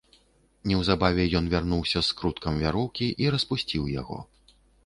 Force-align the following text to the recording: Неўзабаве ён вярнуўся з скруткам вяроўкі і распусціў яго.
Неўзабаве 0.71 1.25
ён 1.41 1.51
вярнуўся 1.53 1.99
з 2.05 2.05
скруткам 2.11 2.57
вяроўкі 2.65 3.13
і 3.27 3.33
распусціў 3.37 3.83
яго. 4.01 4.17